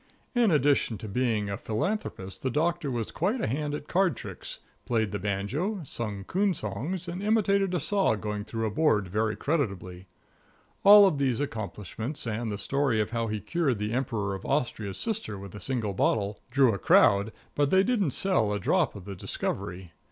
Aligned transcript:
In 0.33 0.49
addition 0.49 0.97
to 0.97 1.07
being 1.07 1.47
a 1.47 1.57
philanthropist 1.57 2.41
the 2.41 2.49
Doctor 2.49 2.89
was 2.89 3.11
quite 3.11 3.39
a 3.39 3.45
hand 3.45 3.75
at 3.75 3.87
card 3.87 4.17
tricks, 4.17 4.57
played 4.83 5.11
the 5.11 5.19
banjo, 5.19 5.81
sung 5.83 6.23
coon 6.23 6.55
songs 6.55 7.07
and 7.07 7.21
imitated 7.21 7.75
a 7.75 7.79
saw 7.79 8.15
going 8.15 8.43
through 8.43 8.65
a 8.65 8.71
board 8.71 9.07
very 9.09 9.35
creditably. 9.35 10.07
All 10.83 11.11
these 11.11 11.39
accomplishments, 11.39 12.25
and 12.25 12.51
the 12.51 12.57
story 12.57 12.99
of 12.99 13.11
how 13.11 13.27
he 13.27 13.39
cured 13.39 13.77
the 13.77 13.93
Emperor 13.93 14.33
of 14.33 14.43
Austria's 14.43 14.97
sister 14.97 15.37
with 15.37 15.53
a 15.53 15.59
single 15.59 15.93
bottle, 15.93 16.39
drew 16.49 16.73
a 16.73 16.79
crowd, 16.79 17.31
but 17.53 17.69
they 17.69 17.83
didn't 17.83 18.09
sell 18.09 18.51
a 18.53 18.59
drop 18.59 18.95
of 18.95 19.05
the 19.05 19.15
Discovery. 19.15 19.91